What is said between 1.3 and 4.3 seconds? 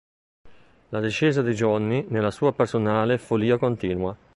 di Johnny nella sua personale follia continua.